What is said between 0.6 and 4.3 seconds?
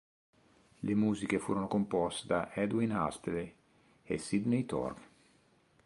Le musiche furono composte da Edwin Astley e